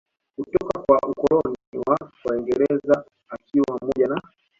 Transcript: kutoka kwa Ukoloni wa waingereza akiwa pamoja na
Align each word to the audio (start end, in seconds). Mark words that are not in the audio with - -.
kutoka 0.35 0.73
kwa 0.85 0.97
Ukoloni 1.09 1.57
wa 1.87 2.11
waingereza 2.23 3.03
akiwa 3.29 3.77
pamoja 3.79 4.07
na 4.07 4.21